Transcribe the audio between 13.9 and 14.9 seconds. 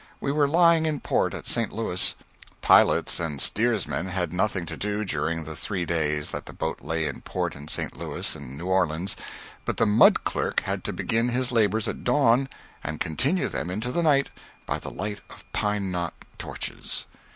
the night, by the